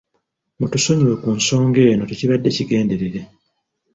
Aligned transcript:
Mutusonyiwe 0.59 1.15
ku 1.21 1.29
nsonga 1.37 1.79
eno, 1.91 2.03
tekibadde 2.09 2.49
kigenderere. 2.55 3.19